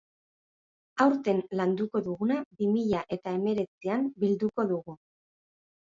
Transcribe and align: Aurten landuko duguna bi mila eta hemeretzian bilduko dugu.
Aurten 1.05 1.41
landuko 1.59 2.01
duguna 2.09 2.39
bi 2.61 2.71
mila 2.77 3.03
eta 3.19 3.37
hemeretzian 3.37 4.09
bilduko 4.25 4.71
dugu. 4.73 4.97